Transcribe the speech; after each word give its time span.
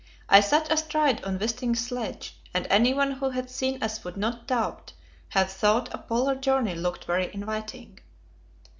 I 0.27 0.39
sat 0.39 0.71
astride 0.71 1.23
on 1.23 1.37
Wisting's 1.37 1.85
sledge, 1.85 2.35
and 2.55 2.65
anyone 2.71 3.11
who 3.11 3.29
had 3.29 3.51
seen 3.51 3.83
us 3.83 4.03
would 4.03 4.17
no 4.17 4.39
doubt 4.47 4.93
have 5.29 5.51
thought 5.51 5.93
a 5.93 5.99
Polar 5.99 6.33
journey 6.33 6.73
looked 6.73 7.05
very 7.05 7.31
inviting. 7.31 7.99